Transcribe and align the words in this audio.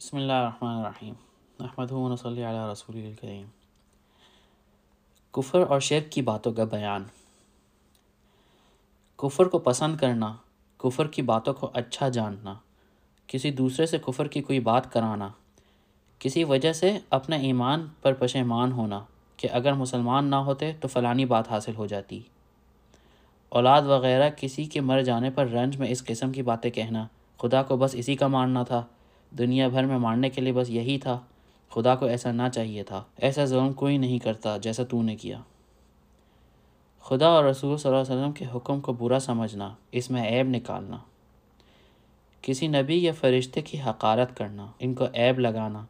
بسم 0.00 0.16
اللہ 0.16 0.32
الرحمن 0.32 0.76
الرحیم۔ 0.76 1.14
احمد 1.60 1.86
صلی 2.20 2.44
علی 2.44 2.72
رسول 2.72 2.96
الکریم۔ 2.96 3.46
کفر 5.32 5.60
اور 5.60 5.80
شرک 5.80 6.12
کی 6.12 6.22
باتوں 6.22 6.52
کا 6.52 6.64
بیان۔ 6.64 7.04
کفر 9.16 9.46
کو 9.46 9.58
پسند 9.58 9.96
کرنا، 9.96 10.34
کفر 10.78 11.06
کی 11.06 11.22
باتوں 11.22 11.54
کو 11.54 11.70
اچھا 11.74 12.08
جاننا، 12.08 12.54
کسی 13.26 13.50
دوسرے 13.50 13.86
سے 13.86 13.98
کفر 13.98 14.28
کی 14.28 14.42
کوئی 14.42 14.60
بات 14.60 14.92
کرانا، 14.92 15.28
کسی 16.18 16.44
وجہ 16.44 16.72
سے 16.72 16.98
اپنے 17.10 17.36
ایمان 17.36 17.88
پر 18.02 18.12
پشیمان 18.12 18.72
ہونا 18.72 19.04
کہ 19.36 19.48
اگر 19.52 19.72
مسلمان 19.72 20.24
نہ 20.24 20.36
ہوتے 20.36 20.72
تو 20.80 20.88
فلانی 20.88 21.24
بات 21.24 21.48
حاصل 21.48 21.74
ہو 21.74 21.86
جاتی۔ 21.86 22.22
اولاد 23.48 23.82
وغیرہ 23.82 24.30
کسی 24.36 24.64
کے 24.64 24.80
مر 24.80 25.02
جانے 25.02 25.30
پر 25.30 25.46
رنج 25.46 25.76
میں 25.76 25.88
اس 25.88 26.04
قسم 26.04 26.32
کی 26.32 26.42
باتیں 26.42 26.70
کہنا، 26.70 27.06
خدا 27.38 27.62
کو 27.62 27.76
بس 27.76 27.94
اسی 27.94 28.16
کا 28.16 28.26
ماننا 28.26 28.62
تھا۔ 28.62 28.82
دنیا 29.38 29.68
بھر 29.68 29.84
میں 29.84 29.98
ماننے 29.98 30.30
کے 30.30 30.40
لیے 30.40 30.52
بس 30.52 30.70
یہی 30.70 30.98
تھا۔ 30.98 31.20
خدا 31.70 31.96
کو 31.96 32.06
ایسا 32.06 32.32
نہ 32.32 32.42
چاہیے 32.54 32.82
تھا۔ 32.82 33.04
ایسا 33.16 33.44
ظلم 33.44 33.72
کوئی 33.72 33.98
نہیں 33.98 34.18
کرتا 34.18 34.56
جیسا 34.56 34.84
تو 34.84 35.02
نے 35.02 35.16
کیا۔ 35.16 35.40
خدا 37.02 37.26
اور 37.26 37.44
رسول 37.44 37.76
صلی 37.76 37.92
اللہ 37.92 38.02
علیہ 38.02 38.16
وسلم 38.16 38.32
کے 38.32 38.44
حکم 38.54 38.80
کو 38.80 38.92
برا 38.92 39.18
سمجھنا، 39.18 39.74
اس 39.92 40.10
میں 40.10 40.38
عیب 40.38 40.48
نکالنا۔ 40.48 40.98
کسی 42.42 42.68
نبی 42.68 43.04
یا 43.04 43.12
فرشتے 43.12 43.60
کی 43.60 43.80
حقارت 43.80 44.36
کرنا، 44.36 44.66
ان 44.78 44.94
کو 44.94 45.04
عیب 45.04 45.38
لگانا۔ 45.38 45.84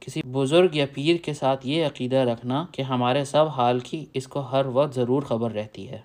کسی 0.00 0.20
بزرگ 0.32 0.68
یا 0.72 0.86
پیر 0.94 1.16
کے 1.16 1.34
ساتھ 1.34 1.66
یہ 1.66 1.86
عقیدہ 1.86 2.16
رکھنا 2.16 2.66
کہ 2.72 2.82
ہمارے 2.82 3.24
سب 3.24 3.46
حال 3.48 3.78
کی 3.78 4.06
اس 4.14 4.28
کو 4.28 4.40
ہر 4.40 4.66
وقت 4.66 4.94
ضرور 4.94 5.22
خبر 5.22 5.52
رہتی 5.52 5.88
ہے۔ 5.88 6.00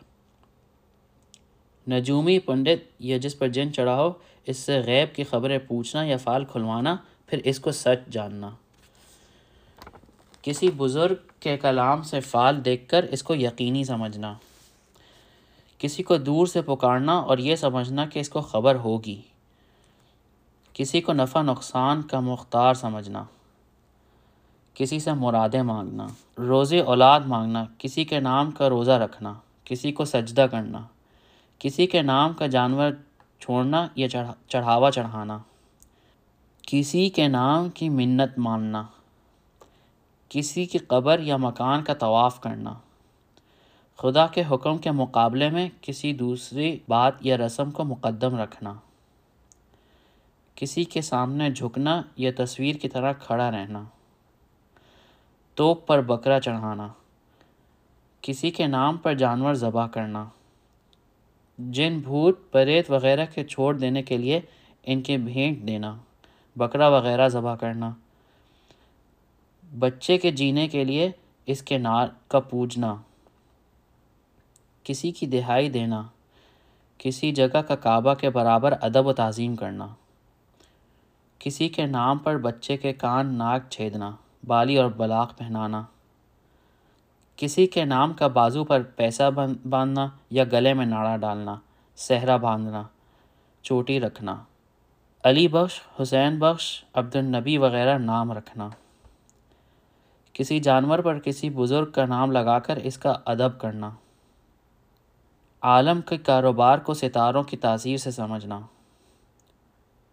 نجومی 1.90 2.40
پنڈت 2.40 3.02
یا 3.02 3.18
جس 3.18 3.40
پر 3.40 3.48
جن 3.48 3.74
چڑھا 3.74 4.02
ہو 4.02 4.12
اس 4.46 4.58
سے 4.58 4.80
غیب 4.80 5.16
کی 5.16 5.24
خبریں 5.24 5.58
پوچھنا 5.58 6.04
یا 6.04 6.18
فال 6.18 6.46
کھلوانا، 6.46 6.96
پھر 7.28 7.40
اس 7.44 7.60
کو 7.60 7.72
سچ 7.72 8.12
جاننا۔ 8.12 8.50
کسی 10.42 10.72
بزرگ 10.78 11.16
کے 11.40 11.58
کلام 11.58 12.04
سے 12.04 12.20
فال 12.20 12.66
دیکھ 12.66 12.90
کر 12.90 13.04
اس 13.04 13.24
کو 13.24 13.36
یقینی 13.36 13.84
سمجھنا۔ 13.84 14.34
کسی 15.78 16.04
کو 16.04 16.18
دور 16.18 16.48
سے 16.48 16.62
پکارنا 16.62 17.20
اور 17.20 17.38
یہ 17.38 17.56
سمجھنا 17.56 18.06
کہ 18.06 18.20
اس 18.20 18.30
کو 18.30 18.42
خبر 18.42 18.76
ہوگی۔ 18.76 19.22
کسی 20.74 21.02
کو 21.02 21.14
نفع 21.14 21.42
نقصان 21.42 22.02
کا 22.02 22.20
مختار 22.20 22.74
سمجھنا۔ 22.74 23.24
کسی 24.74 25.00
سے 25.00 25.14
مرادیں 25.14 25.62
مانگنا۔ 25.62 26.08
روزے 26.38 26.80
اولاد 26.80 27.20
مانگنا۔ 27.20 27.66
کسی 27.78 28.04
کے 28.04 28.20
نام 28.20 28.52
کا 28.52 28.70
روزہ 28.70 28.92
رکھنا۔ 28.92 29.34
کسی 29.66 29.92
کو 29.92 30.06
سجدہ 30.06 30.48
کرنا۔ 30.52 30.80
کسی 31.60 31.88
کے 31.88 32.02
نام 32.02 32.34
کا 32.34 32.48
جانور 32.48 32.92
چھوڑنا 33.40 33.88
یا 33.96 34.08
چڑھاوا 34.48 34.92
چڑھانا۔ 34.92 35.38
کسی 36.68 37.10
کے 37.10 37.28
نام 37.28 37.70
کی 37.70 37.90
منت 37.90 38.40
ماننا۔ 38.40 38.84
کسی 40.30 40.66
کی 40.66 40.78
قبر 40.78 41.20
یا 41.20 41.38
مکان 41.38 41.84
کا 41.84 41.94
طواف 41.94 42.42
کرنا۔ 42.42 42.74
خدا 43.98 44.28
کے 44.28 44.44
حکم 44.52 44.78
کے 44.78 44.92
مقابلے 44.92 45.50
میں 45.50 45.70
کسی 45.82 46.14
دوسری 46.14 46.80
بات 46.88 47.14
یا 47.20 47.38
رسم 47.38 47.72
کو 47.72 47.84
مقدم 47.84 48.40
رکھنا۔ 48.40 48.74
کسی 50.56 50.84
کے 50.84 51.02
سامنے 51.02 51.52
جھکنا 51.52 52.02
یا 52.18 52.32
تصویر 52.38 52.76
کی 52.76 52.90
طرح 52.90 53.14
کھڑا 53.14 53.52
رہنا۔ 53.52 53.84
توپ 55.56 55.88
پر 55.88 56.02
بکرا 56.02 56.40
چڑھانا۔ 56.40 56.88
کسی 58.22 58.52
کے 58.52 58.68
نام 58.68 58.98
پر 58.98 59.14
جانور 59.14 59.54
ذبح 59.54 59.88
کرنا۔ 59.88 60.26
جن 61.60 62.00
بھوت، 62.00 62.40
پریت 62.52 62.92
وغیرہ 62.92 63.26
کے 63.34 63.44
چھوڑ 63.44 63.74
دینے 63.78 64.04
کے 64.04 64.18
لیے 64.18 64.40
ان 64.84 65.02
کے 65.02 65.18
بھینٹ 65.18 65.68
دینا، 65.68 65.96
بکرا 66.56 66.88
وغیرہ 66.88 67.28
ذبح 67.28 67.56
کرنا، 67.56 67.92
بچے 69.80 70.18
کے 70.18 70.32
جینے 70.32 70.68
کے 70.68 70.84
لیے 70.84 71.10
اس 71.48 71.62
کے 71.62 71.78
نار 71.78 72.08
کا 72.28 72.40
پوجنا، 72.40 72.96
کسی 74.84 75.12
کی 75.12 75.26
دہائی 75.26 75.70
دینا، 75.70 76.02
کسی 76.98 77.32
جگہ 77.32 77.62
کا 77.62 77.76
کعبہ 77.76 78.14
کے 78.14 78.30
برابر 78.30 78.74
ادب 78.82 79.08
و 79.08 79.14
تعظیم 79.14 79.56
کرنا، 79.56 79.88
کسی 81.40 81.70
کے 81.70 81.86
نام 81.86 82.18
پر 82.18 82.38
بچے 82.38 82.78
کے 82.78 82.94
کان 82.94 83.34
ناک 83.34 83.70
چھیدنا، 83.70 84.12
بالی 84.44 84.78
اور 84.78 84.90
بلاغ 84.92 85.32
پہنانا۔ 85.38 85.84
کسی 87.38 87.68
کے 87.68 87.86
نام 87.86 88.14
کا 88.14 88.28
بازو 88.28 88.64
پر 88.64 88.82
پیسہ 88.82 89.30
باندھنا 89.70 90.08
یا 90.30 90.44
گلے 90.44 90.74
میں 90.74 90.86
ناڑا 90.86 91.18
ڈالنا، 91.18 91.56
صحرا 91.96 92.38
باندھنا، 92.38 92.84
چوٹی 93.62 94.00
رکھنا، 94.00 94.44
علی 95.24 95.48
بخش، 95.48 95.82
حسین 96.02 96.40
بخش 96.40 96.84
عبد 96.94 97.16
النبی 97.16 97.58
وغیرہ 97.58 97.98
نام 97.98 98.32
رکھنا۔ 98.32 98.70
کسی 100.34 100.60
جانور 100.60 101.00
پر 101.00 101.20
کسی 101.20 101.50
بزرگ 101.50 101.92
کا 101.92 102.06
نام 102.06 102.32
لگا 102.32 102.60
کر 102.60 102.76
اس 102.76 102.98
کا 102.98 103.14
ادب 103.26 103.60
کرنا۔ 103.60 103.90
عالم 105.62 106.02
کے 106.02 106.18
کاروبار 106.18 106.78
کو 106.78 106.94
ستاروں 106.94 107.44
کی 107.44 107.58
تاثیر 107.58 107.98
سے 107.98 108.12
سمجھنا۔ 108.12 108.60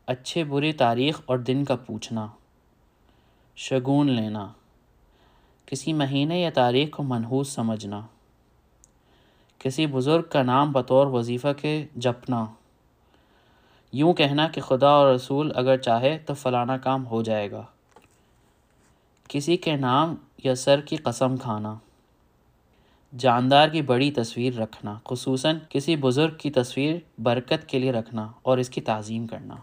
اچھے 0.06 0.44
بری 0.44 0.72
تاریخ 0.72 1.20
اور 1.26 1.38
دن 1.38 1.64
کا 1.64 1.76
پوچھنا۔ 1.76 2.26
شگون 3.56 4.10
لینا۔ 4.10 4.52
کسی 5.66 5.92
مہینے 5.92 6.40
یا 6.40 6.50
تاریخ 6.50 6.90
کو 6.90 7.02
منحوس 7.02 7.48
سمجھنا، 7.48 8.00
کسی 9.58 9.86
بزرگ 9.86 10.22
کا 10.22 10.42
نام 10.42 10.72
بطور 10.72 11.06
وظیفہ 11.06 11.48
کے 11.60 11.86
جپنا۔ 11.96 12.46
یوں 13.92 14.14
کہنا 14.14 14.48
کہ 14.48 14.60
خدا 14.60 14.88
اور 14.88 15.14
رسول 15.14 15.52
اگر 15.54 15.76
چاہے 15.76 16.18
تو 16.26 16.34
فلانا 16.34 16.76
کام 16.76 17.06
ہو 17.06 17.22
جائے 17.22 17.50
گا۔ 17.50 17.62
کسی 19.28 19.56
کے 19.56 19.76
نام 19.76 20.14
یا 20.44 20.54
سر 20.54 20.80
کی 20.80 20.96
قسم 20.96 21.36
کھانا۔ 21.36 21.74
جاندار 23.18 23.68
کی 23.68 23.82
بڑی 23.82 24.10
تصویر 24.10 24.54
رکھنا، 24.54 24.98
خصوصاً 25.04 25.58
کسی 25.68 25.96
بزرگ 25.96 26.34
کی 26.38 26.50
تصویر 26.50 26.96
برکت 27.18 27.68
کے 27.68 27.78
لیے 27.78 27.92
رکھنا 27.92 28.32
اور 28.42 28.58
اس 28.58 28.70
کی 28.70 28.80
تعظیم 28.80 29.26
کرنا۔ 29.26 29.54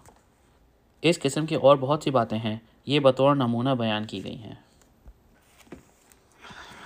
اس 1.01 1.19
قسم 1.19 1.45
کی 1.45 1.55
اور 1.55 1.77
بہت 1.77 2.03
سی 2.03 2.11
باتیں 2.11 2.37
ہیں، 2.37 2.57
یہ 2.85 2.99
بطور 2.99 3.35
نمونہ 3.35 3.69
بیان 3.69 4.05
کی 4.05 4.23
گئی 4.23 4.37
ہیں۔ 4.37 4.55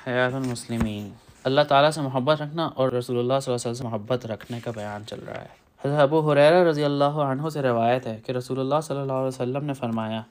حیات 0.08 0.34
المسلمین۔ 0.34 1.10
اللہ 1.44 1.62
تعالیٰ 1.62 1.92
سے 1.92 2.02
محبت 2.02 2.42
رکھنا 2.42 2.66
اور 2.66 2.92
رسول 2.92 3.20
اللہ 3.20 3.40
صلی 3.42 3.54
اللہ 3.54 3.62
علیہ 3.62 3.72
وسلم 3.72 3.74
سے 3.74 3.84
محبت 3.84 4.26
رکھنے 4.26 4.60
کا 4.64 4.72
بیان 4.76 5.04
چل 5.08 5.20
رہا 5.28 5.42
ہے۔ 5.42 5.48
حضرت 5.86 6.00
ابو 6.00 6.32
حریرہ 6.32 6.64
رضی 6.64 6.84
اللہ 6.84 7.04
عنہ 7.04 7.50
سے 7.50 7.62
روایت 7.62 8.08
ہے 8.08 8.20
کہ 8.26 8.32
رسول 8.32 8.60
اللہ 8.60 8.76
صلی 8.84 8.98
اللہ 8.98 9.14
علیہ 9.14 9.28
وسلم 9.28 9.66
نے 9.66 9.74
فرمایا 9.74 10.22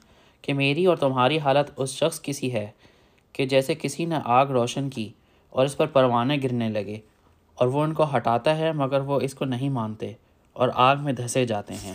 کہ 0.41 0.53
میری 0.53 0.85
اور 0.85 0.97
تمہاری 0.97 1.39
حالت 1.39 1.71
اس 1.75 1.89
شخص 1.89 2.19
کی 2.19 2.33
سی 2.33 2.53
ہے 2.53 2.67
کہ 3.33 3.45
جیسے 3.45 3.75
کسی 3.75 4.05
نے 4.05 4.15
آگ 4.25 4.45
روشن 4.45 4.89
کی 4.89 5.09
اور 5.49 5.65
اس 5.65 5.77
پر 5.77 5.85
پروانے 5.85 6.37
گرنے 6.43 6.69
لگے 6.69 6.99
اور 7.55 7.67
وہ 7.67 7.83
ان 7.83 7.93
کو 7.93 8.15
ہٹاتا 8.15 8.57
ہے 8.57 8.71
مگر 8.71 8.99
وہ 8.99 9.19
اس 9.21 9.33
کو 9.33 9.45
نہیں 9.45 9.69
مانتے 9.69 10.13
اور 10.53 10.69
آگ 10.73 10.95
میں 10.99 11.13
دھسے 11.13 11.45
جاتے 11.45 11.73
ہیں۔ 11.73 11.93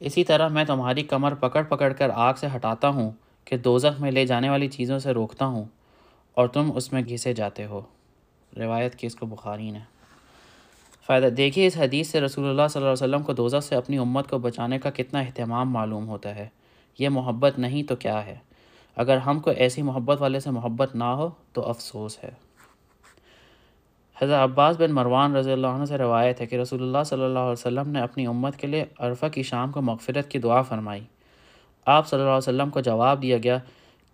اسی 0.00 0.24
طرح 0.24 0.48
میں 0.48 0.64
تمہاری 0.64 1.02
کمر 1.02 1.34
پکڑ 1.34 1.62
پکڑ 1.62 1.92
کر 1.92 2.10
آگ 2.14 2.34
سے 2.34 2.46
ہٹاتا 2.56 2.88
ہوں 2.88 3.10
کہ 3.44 3.56
دوزخ 3.56 4.00
میں 4.00 4.10
لے 4.10 4.26
جانے 4.26 4.50
والی 4.50 4.68
چیزوں 4.68 4.98
سے 4.98 5.12
روکتا 5.12 5.46
ہوں 5.46 5.64
اور 6.34 6.48
تم 6.48 6.70
اس 6.74 6.92
میں 6.92 7.02
گھسے 7.08 7.32
جاتے 7.32 7.66
ہو۔ 7.66 7.80
روایت 8.56 8.94
کی 8.94 9.06
اس 9.06 9.16
کو 9.16 9.26
بخاری 9.26 9.70
نے۔ 9.70 9.78
فائدہ، 11.06 11.26
دیکھیے 11.26 11.66
اس 11.66 11.76
حدیث 11.76 12.08
سے 12.08 12.20
رسول 12.20 12.44
اللہ 12.44 12.62
صلی 12.70 12.82
اللہ 12.82 12.92
علیہ 12.92 13.14
وسلم 13.14 13.22
کو 13.22 13.32
دوزہ 13.32 13.60
سے 13.60 13.74
اپنی 13.74 13.98
امت 13.98 14.30
کو 14.30 14.38
بچانے 14.38 14.78
کا 14.78 14.90
کتنا 14.90 15.20
اہتمام 15.20 15.72
معلوم 15.72 16.08
ہوتا 16.08 16.34
ہے۔ 16.34 16.48
یہ 16.98 17.08
محبت 17.08 17.58
نہیں 17.58 17.82
تو 17.82 17.96
کیا 17.96 18.26
ہے؟ 18.26 18.36
اگر 18.96 19.16
ہم 19.16 19.40
کو 19.40 19.50
ایسی 19.50 19.82
محبت 19.82 20.22
والے 20.22 20.40
سے 20.40 20.50
محبت 20.50 20.94
نہ 20.94 21.04
ہو 21.04 21.28
تو 21.52 21.68
افسوس 21.68 22.18
ہے۔ 22.24 22.30
حضرت 24.22 24.34
عباس 24.34 24.76
بن 24.80 24.92
مروان 24.92 25.36
رضی 25.36 25.52
اللہ 25.52 25.66
عنہ 25.66 25.84
سے 25.84 25.98
روایت 25.98 26.40
ہے 26.40 26.46
کہ 26.46 26.56
رسول 26.56 26.82
اللہ 26.82 26.98
صلی 27.06 27.24
اللہ 27.24 27.38
علیہ 27.38 27.52
وسلم 27.52 27.88
نے 27.88 28.00
اپنی 28.00 28.26
امت 28.26 28.56
کے 28.56 28.66
لیے 28.66 28.84
عرفہ 28.98 29.26
کی 29.26 29.42
شام 29.42 29.72
کو 29.72 29.82
مغفرت 29.82 30.30
کی 30.30 30.38
دعا 30.38 30.62
فرمائی۔ 30.62 31.04
آپ 31.86 32.08
صلی 32.08 32.18
اللہ 32.18 32.30
علیہ 32.30 32.38
وسلم 32.38 32.70
کو 32.70 32.80
جواب 32.80 33.22
دیا 33.22 33.36
گیا 33.42 33.58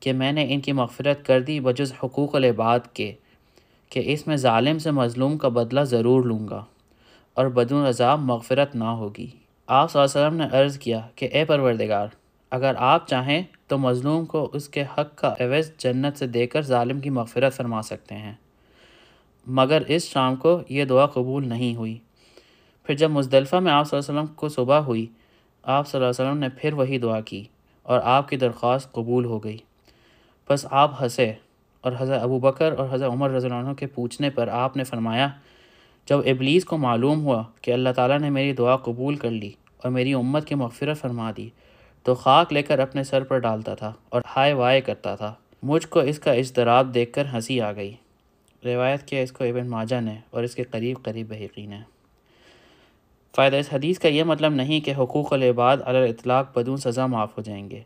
کہ 0.00 0.12
میں 0.12 0.32
نے 0.32 0.46
ان 0.48 0.60
کی 0.60 0.72
مغفرت 0.72 1.26
کر 1.26 1.40
دی، 1.40 1.60
بجز 1.60 1.92
حقوق 2.02 2.34
العباد 2.34 2.80
کے، 2.94 3.12
کہ 3.88 4.02
اس 4.04 4.26
میں 4.26 4.36
ظالم 4.36 4.78
سے 4.78 4.90
مظلوم 4.90 5.38
کا 5.38 5.48
بدلہ 5.48 5.80
ضرور 5.80 6.24
لوں 6.24 6.48
گا 6.48 6.64
اور 7.34 7.46
بدون 7.46 7.86
عذاب 7.86 8.20
مغفرت 8.20 8.74
نہ 8.74 8.84
ہوگی۔ 8.84 9.26
آپ 9.66 9.92
صلی 9.92 10.02
اللہ 10.02 10.18
علیہ 10.18 10.26
وسلم 10.26 10.48
نے 10.48 10.62
عرض 10.62 10.78
کیا 10.78 11.00
کہ 11.14 11.28
اے 11.32 11.44
پروردگار، 11.44 12.08
اگر 12.50 12.74
آپ 12.78 13.08
چاہیں 13.08 13.42
تو 13.66 13.78
مظلوم 13.78 14.24
کو 14.24 14.50
اس 14.52 14.68
کے 14.68 14.82
حق 14.82 15.14
کا 15.14 15.34
عوض 15.40 15.70
جنت 15.78 16.18
سے 16.18 16.26
دے 16.26 16.46
کر 16.46 16.62
ظالم 16.62 17.00
کی 17.00 17.10
مغفرت 17.10 17.56
فرما 17.56 17.82
سکتے 17.82 18.14
ہیں۔ 18.14 18.32
مگر 19.46 19.82
اس 19.86 20.04
شام 20.04 20.36
کو 20.36 20.60
یہ 20.68 20.84
دعا 20.84 21.06
قبول 21.06 21.48
نہیں 21.48 21.76
ہوئی۔ 21.76 21.98
پھر 22.84 22.94
جب 22.94 23.10
مزدلفہ 23.10 23.56
میں 23.56 23.72
آپ 23.72 23.88
صلی 23.88 23.98
اللہ 23.98 24.10
علیہ 24.10 24.20
وسلم 24.20 24.34
کو 24.34 24.48
صبح 24.48 24.76
ہوئی، 24.76 25.06
آپ 25.62 25.88
صلی 25.88 26.00
اللہ 26.00 26.10
علیہ 26.10 26.30
وسلم 26.30 26.40
نے 26.40 26.48
پھر 26.48 26.72
وہی 26.72 26.98
دعا 26.98 27.20
کی 27.20 27.44
اور 27.82 28.00
آپ 28.04 28.28
کی 28.28 28.36
درخواست 28.36 28.92
قبول 28.92 29.24
ہو 29.24 29.44
گئی۔ 29.44 29.56
بس 30.50 30.66
آپ 30.70 31.02
ہنسے 31.02 31.32
اور 31.80 31.92
حضرت 31.98 32.22
ابو 32.22 32.38
بکر 32.38 32.72
اور 32.78 32.86
حضرت 32.90 33.10
عمر 33.10 33.30
رضی 33.30 33.46
اللہ 33.46 33.58
عنہ 33.58 33.72
کے 33.72 33.86
پوچھنے 33.86 34.30
پر 34.30 34.48
آپ 34.48 34.76
نے 34.76 34.84
فرمایا، 34.84 35.28
جب 36.06 36.18
ابلیس 36.18 36.64
کو 36.64 36.78
معلوم 36.78 37.24
ہوا 37.24 37.42
کہ 37.62 37.70
اللہ 37.70 37.88
تعالیٰ 37.96 38.18
نے 38.18 38.30
میری 38.30 38.52
دعا 38.52 38.76
قبول 38.76 39.16
کر 39.16 39.30
لی 39.30 39.50
اور 39.76 39.90
میری 39.90 40.14
امت 40.14 40.48
کی 40.48 40.54
مغفرت 40.54 40.98
فرما 40.98 41.30
دی، 41.36 41.48
تو 42.02 42.14
خاک 42.14 42.52
لے 42.52 42.62
کر 42.62 42.78
اپنے 42.78 43.04
سر 43.04 43.24
پر 43.24 43.38
ڈالتا 43.38 43.74
تھا 43.74 43.92
اور 44.08 44.22
ہائے 44.36 44.52
وائے 44.52 44.80
کرتا 44.80 45.16
تھا۔ 45.16 45.34
مجھ 45.62 45.88
کو 45.88 46.00
اس 46.00 46.18
کا 46.18 46.32
اضطراب 46.32 46.94
دیکھ 46.94 47.12
کر 47.12 47.24
ہنسی 47.32 47.60
آ 47.60 47.72
گئی۔ 47.72 47.94
روایت 48.64 49.02
کیا 49.02 49.20
اس 49.20 49.32
کو 49.32 49.44
ابن 49.44 49.68
ماجہ 49.68 50.00
نے 50.00 50.14
اور 50.30 50.42
اس 50.42 50.54
کے 50.54 50.62
قریب 50.62 51.02
قریب 51.02 51.28
بحقی 51.28 51.66
نے۔ 51.66 51.78
فائدہ، 53.36 53.56
اس 53.56 53.68
حدیث 53.72 53.98
کا 53.98 54.08
یہ 54.08 54.24
مطلب 54.24 54.52
نہیں 54.52 54.80
کہ 54.80 54.94
حقوق 54.98 55.32
العباد 55.32 55.76
علی 55.84 56.10
اطلاق 56.10 56.58
بدون 56.58 56.76
سزا 56.76 57.06
معاف 57.06 57.36
ہو 57.36 57.42
جائیں 57.42 57.70
گے۔ 57.70 57.82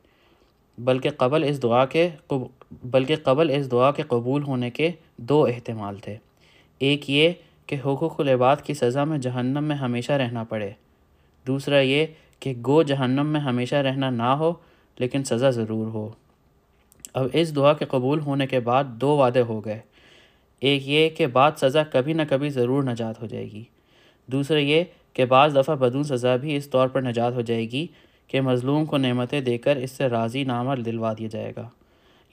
بلکہ 0.78 1.10
قبل 1.16 1.44
اس 1.44 1.62
دعا 1.62 1.86
کے 1.86 2.08
بلکہ 2.84 3.16
قبل 3.22 3.50
اس 3.50 3.70
دعا 3.70 3.92
کے 3.92 4.02
قبول 4.02 4.42
ہونے 4.42 4.70
کے 4.70 4.90
دو 5.16 5.44
احتمال 5.44 5.96
تھے۔ 5.96 6.16
ایک 6.78 7.10
یہ 7.10 7.30
کہ 7.66 7.74
حقوق 7.74 8.20
العباد 8.20 8.56
کی 8.56 8.74
سزا 8.74 9.04
میں 9.04 9.18
جہنم 9.18 9.64
میں 9.64 9.76
ہمیشہ 9.76 10.12
رہنا 10.12 10.44
پڑے۔ 10.44 10.70
دوسرا 11.46 11.80
یہ 11.80 12.06
کہ 12.40 12.54
گو 12.66 12.82
جہنم 12.82 13.26
میں 13.26 13.40
ہمیشہ 13.40 13.74
رہنا 13.74 14.10
نہ 14.10 14.22
ہو، 14.22 14.52
لیکن 14.98 15.24
سزا 15.24 15.50
ضرور 15.50 15.86
ہو۔ 15.86 16.08
اب 17.14 17.26
اس 17.32 17.56
دعا 17.56 17.72
کے 17.72 17.84
قبول 17.84 18.20
ہونے 18.20 18.46
کے 18.46 18.60
بعد 18.60 18.84
دو 18.84 19.16
وعدے 19.16 19.40
ہو 19.40 19.64
گئے۔ 19.64 19.80
ایک 20.60 20.88
یہ 20.88 21.08
کہ 21.08 21.26
بعد 21.26 21.52
سزا 21.56 21.82
کبھی 21.82 22.12
نہ 22.12 22.22
کبھی 22.28 22.50
ضرور 22.50 22.82
نجات 22.82 23.22
ہو 23.22 23.26
جائے 23.26 23.50
گی۔ 23.50 23.64
دوسرا 24.26 24.58
یہ 24.58 24.84
کہ 25.12 25.24
بعض 25.24 25.56
دفعہ 25.56 25.76
بدون 25.76 26.04
سزا 26.04 26.36
بھی 26.36 26.56
اس 26.56 26.70
طور 26.70 26.88
پر 26.88 27.02
نجات 27.02 27.34
ہو 27.34 27.40
جائے 27.40 27.70
گی۔ 27.70 27.86
کہ 28.28 28.40
مظلوم 28.40 28.84
کو 28.84 28.96
نعمتیں 28.96 29.40
دے 29.40 29.58
کر 29.58 29.76
اس 29.76 29.90
سے 29.90 30.06
راضی 30.06 30.44
نامہ 30.44 30.74
دلوا 30.74 31.12
دیا 31.18 31.28
جائے 31.28 31.52
گا۔ 31.56 31.68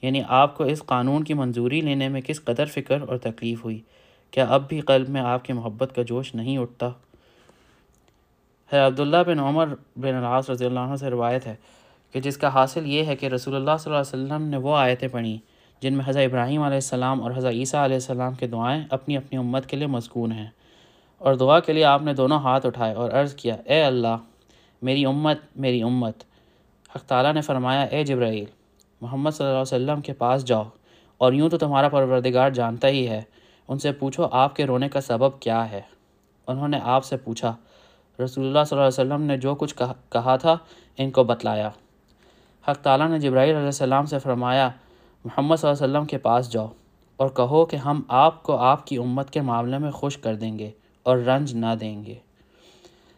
یعنی 0.02 0.22
آپ 0.28 0.56
کو 0.56 0.64
اس 0.64 0.82
قانون 0.86 1.24
کی 1.24 1.34
منظوری 1.34 1.80
لینے 1.80 2.08
میں 2.08 2.20
کس 2.20 2.44
قدر 2.44 2.66
فکر 2.66 3.00
اور 3.08 3.16
تکلیف 3.16 3.64
ہوئی؟ 3.64 3.80
کیا 4.30 4.46
اب 4.48 4.68
بھی 4.68 4.80
قلب 4.80 5.08
میں 5.08 5.20
آپ 5.20 5.44
کی 5.44 5.52
محبت 5.52 5.92
کا 5.96 6.02
جوش 6.02 6.34
نہیں 6.34 6.58
اٹھتا؟ 6.58 6.90
ہے، 8.72 8.78
عبداللہ 8.78 9.16
بن 9.26 9.38
عمر 9.38 9.74
بن 9.96 10.14
العاص 10.14 10.50
رضی 10.50 10.64
اللہ 10.64 10.80
عنہ 10.80 10.96
سے 10.96 11.10
روایت 11.10 11.46
ہے 11.46 11.54
کہ 12.12 12.20
جس 12.20 12.36
کا 12.36 12.54
حاصل 12.54 12.86
یہ 12.86 13.04
ہے 13.04 13.16
کہ 13.16 13.26
رسول 13.26 13.54
اللہ 13.54 13.70
صلی 13.80 13.94
اللہ 13.94 14.14
علیہ 14.14 14.34
وسلم 14.34 14.48
نے 14.48 14.56
وہ 14.56 14.76
آیتیں 14.76 15.08
پڑھیں 15.08 15.38
جن 15.82 15.94
میں 15.94 16.04
حضرت 16.08 16.24
ابراہیم 16.24 16.62
علیہ 16.62 16.74
السلام 16.74 17.22
اور 17.22 17.30
حضرت 17.30 17.52
عیسیٰ 17.52 17.84
علیہ 17.84 17.96
السلام 17.96 18.34
کے 18.34 18.46
دعائیں 18.46 18.82
اپنی 18.90 19.16
اپنی 19.16 19.38
امت 19.38 19.66
کے 19.66 19.76
لیے 19.76 19.86
مضکون 19.86 20.32
ہیں۔ 20.32 20.46
اور 21.18 21.34
دعا 21.34 21.60
کے 21.60 21.72
لیے 21.72 21.84
آپ 21.84 22.02
نے 22.02 22.14
دونوں 22.14 22.38
ہاتھ 22.38 22.66
اٹھائے 22.66 22.94
اور 22.94 23.10
عرض 23.10 23.34
کیا، 23.34 23.56
اے 23.64 23.82
اللہ! 23.82 24.16
میری 24.82 25.04
امت 25.06 25.38
میری 25.56 25.82
امت۔ 25.82 26.22
حق 26.90 27.04
تعالیٰ 27.04 27.32
نے 27.34 27.40
فرمایا، 27.40 27.82
اے 27.82 28.02
جبرائیل، 28.04 28.44
محمد 29.00 29.30
صلی 29.30 29.46
اللہ 29.46 29.56
علیہ 29.56 29.74
وسلم 29.74 30.00
کے 30.00 30.12
پاس 30.12 30.44
جاؤ، 30.44 30.64
اور 31.20 31.32
یوں 31.32 31.48
تو 31.48 31.58
تمہارا 31.58 31.88
پروردگار 31.88 32.50
جانتا 32.50 32.88
ہی 32.88 33.06
ہے۔ 33.08 33.20
ان 33.68 33.78
سے 33.78 33.92
پوچھو، 33.92 34.26
آپ 34.32 34.56
کے 34.56 34.66
رونے 34.66 34.88
کا 34.88 35.00
سبب 35.00 35.38
کیا 35.40 35.70
ہے؟ 35.70 35.80
انہوں 36.48 36.68
نے 36.68 36.78
آپ 36.84 37.04
سے 37.04 37.16
پوچھا، 37.16 37.54
رسول 38.18 38.46
اللہ 38.46 38.64
صلی 38.66 38.78
اللہ 38.78 38.88
علیہ 38.88 39.00
وسلم 39.00 39.22
نے 39.22 39.36
جو 39.36 39.54
کچھ 39.54 39.74
کہا 40.10 40.36
تھا، 40.36 40.56
ان 40.98 41.10
کو 41.10 41.24
بتلایا۔ 41.24 41.70
حق 42.64 42.82
تعالیٰ 42.82 43.08
نے 43.08 43.18
جبرائیل 43.18 43.54
علیہ 43.54 43.66
السلام 43.66 44.06
سے 44.06 44.18
فرمایا، 44.18 44.68
محمد 45.24 45.56
صلی 45.56 45.68
اللہ 45.68 45.84
علیہ 45.84 45.90
وسلم 45.90 46.06
کے 46.06 46.18
پاس 46.18 46.52
جاؤ، 46.52 46.68
اور 47.18 47.28
کہو 47.28 47.64
کہ 47.66 47.76
ہم 47.76 48.00
آپ 48.08 48.42
کو 48.42 48.56
آپ 48.56 48.86
کی 48.86 48.96
امت 48.96 49.30
کے 49.30 49.40
معاملے 49.40 49.78
میں 49.78 49.90
خوش 49.90 50.18
کر 50.18 50.34
دیں 50.34 50.58
گے، 50.58 50.70
اور 51.02 51.16
رنج 51.18 51.54
نہ 51.54 51.74
دیں 51.80 52.04
گے۔ 52.04 52.14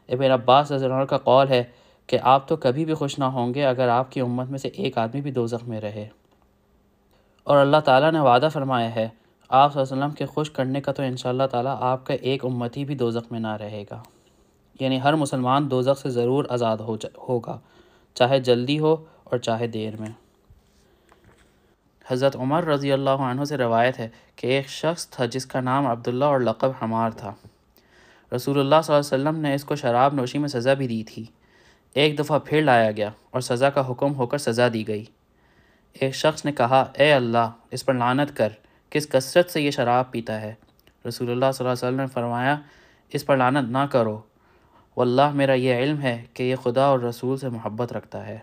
ابن 0.08 0.30
عباس 0.30 0.72
رضی 0.72 0.84
اللہ 0.84 0.96
عنہ 0.96 1.04
کا 1.04 1.18
قول 1.18 1.48
ہے 1.48 1.64
کہ 2.06 2.18
آپ 2.22 2.48
تو 2.48 2.56
کبھی 2.56 2.84
بھی 2.84 2.94
خوش 2.94 3.18
نہ 3.18 3.24
ہوں 3.24 3.54
گے 3.54 3.64
اگر 3.64 3.88
آپ 3.88 4.12
کی 4.12 4.20
امت 4.20 4.48
میں 4.48 4.58
سے 4.58 4.68
ایک 4.68 4.98
آدمی 4.98 5.20
بھی 5.20 5.30
دو 5.30 5.46
میں 5.66 5.80
رہے۔ 5.80 6.08
اور 7.44 7.56
اللہ 7.56 7.76
تعالیٰ 7.84 8.12
نے 8.12 8.20
وعدہ 8.20 8.48
فرمایا 8.52 8.94
ہے، 8.94 9.08
آپ 9.48 9.72
صلی 9.72 9.80
اللہ 9.80 9.94
علیہ 9.94 10.04
وسلم 10.04 10.14
کے 10.14 10.26
خوش 10.26 10.50
کرنے 10.50 10.80
کا 10.80 10.92
تو 10.92 11.02
انشاءاللہ 11.02 11.42
تعالیٰ 11.50 11.76
آپ 11.80 12.06
کا 12.06 12.14
ایک 12.14 12.44
امتی 12.44 12.84
بھی 12.84 12.94
دوزخ 12.94 13.32
میں 13.32 13.40
نہ 13.40 13.56
رہے 13.56 13.84
گا۔ 13.90 14.02
یعنی 14.80 15.00
ہر 15.00 15.14
مسلمان 15.14 15.70
دوزخ 15.70 16.00
سے 16.00 16.10
ضرور 16.10 16.44
آزاد 16.48 16.76
ہو 16.76 16.96
ہوگا، 17.28 17.58
چاہے 18.14 18.40
جلدی 18.40 18.78
ہو 18.78 18.96
اور 19.24 19.38
چاہے 19.38 19.66
دیر 19.66 19.96
میں۔ 20.00 20.08
حضرت 22.06 22.36
عمر 22.36 22.64
رضی 22.64 22.92
اللہ 22.92 23.10
عنہ 23.10 23.44
سے 23.44 23.56
روایت 23.56 23.98
ہے 23.98 24.08
کہ 24.36 24.46
ایک 24.46 24.68
شخص 24.68 25.10
تھا 25.10 25.26
جس 25.26 25.46
کا 25.46 25.60
نام 25.60 25.86
عبداللہ 25.86 26.24
اور 26.24 26.40
لقب 26.40 26.70
حمار 26.82 27.10
تھا۔ 27.10 27.34
رسول 28.36 28.60
اللہ 28.60 28.74
صلی 28.84 28.94
اللہ 28.94 29.14
علیہ 29.14 29.28
وسلم 29.28 29.40
نے 29.40 29.54
اس 29.54 29.64
کو 29.64 29.76
شراب 29.76 30.14
نوشی 30.14 30.38
میں 30.38 30.48
سزا 30.48 30.74
بھی 30.74 30.88
دی 30.88 31.04
تھی۔ 31.04 31.24
ایک 31.94 32.18
دفعہ 32.18 32.38
پھر 32.38 32.62
لایا 32.62 32.90
گیا 32.90 33.10
اور 33.30 33.40
سزا 33.40 33.70
کا 33.70 33.90
حکم 33.90 34.14
ہو 34.14 34.26
کر 34.26 34.38
سزا 34.38 34.68
دی 34.72 34.88
گئی۔ 34.88 35.04
ایک 35.92 36.14
شخص 36.14 36.44
نے 36.44 36.52
کہا، 36.52 36.84
اے 36.94 37.12
اللہ، 37.12 37.50
اس 37.70 37.84
پر 37.84 37.94
لانت 37.94 38.36
کر، 38.36 38.48
کس 38.90 39.08
کثرت 39.08 39.50
سے 39.50 39.62
یہ 39.62 39.70
شراب 39.70 40.10
پیتا 40.10 40.40
ہے؟ 40.40 40.54
رسول 41.08 41.30
اللہ 41.30 41.44
صلی 41.54 41.66
اللہ 41.66 41.72
علیہ 41.72 41.88
وسلم 41.88 42.00
نے 42.00 42.06
فرمایا، 42.06 42.60
اس 43.12 43.26
پر 43.26 43.36
لانت 43.36 43.70
نہ 43.70 43.86
کرو۔ 43.90 44.20
واللہ، 44.96 45.30
میرا 45.30 45.52
یہ 45.52 45.74
علم 45.74 46.00
ہے 46.00 46.24
کہ 46.34 46.42
یہ 46.42 46.56
خدا 46.56 46.84
اور 46.84 46.98
رسول 46.98 47.36
سے 47.36 47.48
محبت 47.48 47.92
رکھتا 47.92 48.26
ہے۔ 48.26 48.38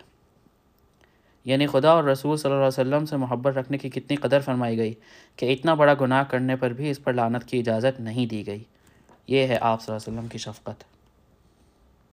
یعنی 1.45 1.67
خدا 1.67 1.89
اور 1.89 2.03
رسول 2.03 2.37
صلی 2.37 2.51
اللہ 2.51 2.61
علیہ 2.61 2.67
وسلم 2.67 3.05
سے 3.05 3.17
محبت 3.17 3.57
رکھنے 3.57 3.77
کی 3.77 3.89
کتنی 3.89 4.15
قدر 4.15 4.39
فرمائی 4.39 4.77
گئی 4.77 4.93
کہ 5.35 5.53
اتنا 5.53 5.73
بڑا 5.73 5.93
گناہ 6.01 6.23
کرنے 6.23 6.55
پر 6.55 6.73
بھی 6.73 6.89
اس 6.89 7.03
پر 7.03 7.13
لانت 7.13 7.45
کی 7.45 7.59
اجازت 7.59 7.99
نہیں 7.99 8.25
دی 8.25 8.47
گئی۔ 8.47 8.63
یہ 9.27 9.47
ہے 9.47 9.57
آپ 9.61 9.81
صلی 9.81 9.93
اللہ 9.93 10.09
علیہ 10.09 10.17
وسلم 10.17 10.29
کی 10.29 10.37
شفقت۔ 10.37 10.83